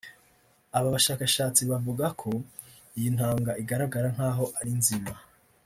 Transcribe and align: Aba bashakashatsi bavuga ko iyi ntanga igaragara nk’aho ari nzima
Aba 0.77 0.89
bashakashatsi 0.95 1.61
bavuga 1.71 2.05
ko 2.21 2.29
iyi 2.97 3.09
ntanga 3.15 3.51
igaragara 3.61 4.07
nk’aho 4.15 4.45
ari 4.59 4.71
nzima 4.79 5.11